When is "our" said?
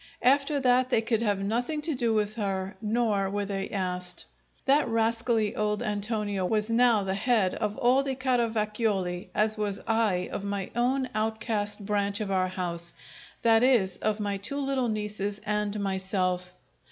12.31-12.47